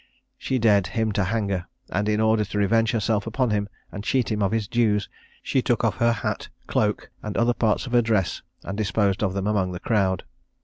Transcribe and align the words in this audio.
She 0.39 0.57
dared 0.57 0.87
him 0.97 1.11
to 1.11 1.25
hang 1.25 1.49
her; 1.49 1.67
and 1.91 2.09
in 2.09 2.19
order 2.19 2.43
to 2.43 2.57
revenge 2.57 2.89
herself 2.89 3.27
upon 3.27 3.51
him, 3.51 3.69
and 3.91 4.03
cheat 4.03 4.31
him 4.31 4.41
of 4.41 4.51
his 4.51 4.67
dues, 4.67 5.07
she 5.43 5.61
took 5.61 5.83
off 5.83 5.97
her 5.97 6.11
hat, 6.11 6.49
cloak, 6.65 7.11
and 7.21 7.37
other 7.37 7.53
parts 7.53 7.85
of 7.85 7.93
her 7.93 8.01
dress, 8.01 8.41
and 8.63 8.75
disposed 8.75 9.21
of 9.21 9.35
them 9.35 9.45
among 9.45 9.73
the 9.73 9.79
crowd. 9.79 10.23